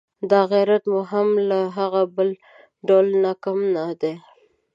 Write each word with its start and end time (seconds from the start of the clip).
دا 0.29 0.39
غیرت 0.51 0.83
مو 0.91 0.99
هم 1.11 1.27
له 1.49 1.59
هغه 1.77 2.01
بل 2.15 2.29
ډول 2.87 3.07
نه 3.23 3.31
کم 3.43 3.57
نه 3.75 3.83
دی. 4.01 4.13